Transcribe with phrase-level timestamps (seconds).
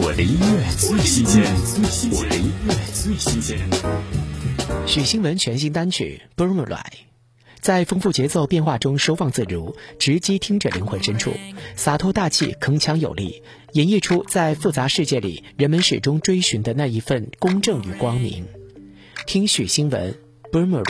[0.00, 1.42] 我的音乐最新鲜，
[2.12, 3.58] 我的音乐最新鲜。
[4.86, 6.66] 许新文全新单曲《Boomerang》，
[7.60, 11.32] 在丰富节奏变化中收放自如，直击听者灵魂深处，
[11.74, 13.42] 洒脱大气，铿锵有力，
[13.72, 18.46] 演绎出在复杂世界里人们始终追寻的那一份公正与光明。
[19.26, 20.14] 听许新文
[20.52, 20.84] 《Boomerang》。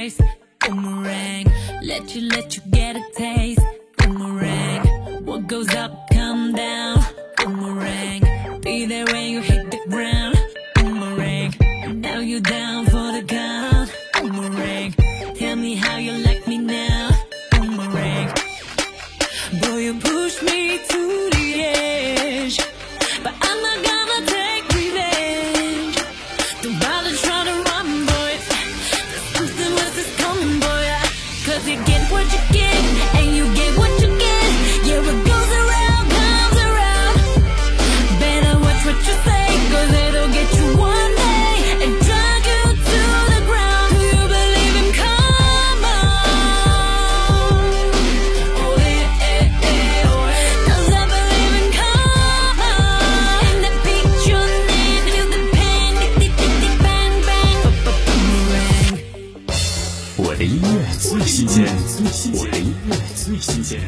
[0.00, 0.20] Face.
[0.60, 1.46] Boomerang.
[1.82, 3.66] Let you, let you get a taste.
[3.98, 4.82] Boomerang.
[5.26, 6.98] What goes up, come down.
[7.38, 8.20] Boomerang.
[8.60, 10.36] Be there when you hit the ground.
[10.76, 11.50] Boomerang.
[12.00, 13.88] Now you're down for the count.
[14.14, 14.92] Boomerang.
[15.38, 17.10] Tell me how you like me now.
[17.52, 18.28] Boomerang.
[19.60, 21.00] Boy, you push me to
[21.34, 22.58] the edge,
[23.24, 23.89] but I'm not gonna
[32.08, 32.59] Portuguese.
[60.40, 61.66] 的音乐最新鲜，
[62.32, 63.78] 我的音乐最新鲜。